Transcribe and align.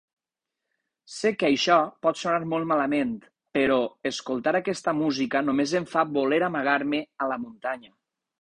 Sé 1.15 1.31
que 1.41 1.49
això 1.49 1.75
pot 2.05 2.21
sonar 2.21 2.39
molt 2.55 2.67
malament, 2.71 3.11
però 3.59 3.77
escoltar 4.13 4.55
aquesta 4.61 4.97
música 5.03 5.45
només 5.51 5.77
em 5.81 5.87
fa 5.95 6.07
voler 6.17 6.41
amagar-me 6.49 7.05
a 7.27 7.33
la 7.35 7.43
muntanya. 7.47 7.95